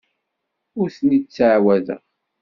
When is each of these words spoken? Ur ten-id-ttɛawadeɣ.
Ur 0.79 0.87
ten-id-ttɛawadeɣ. 0.95 2.01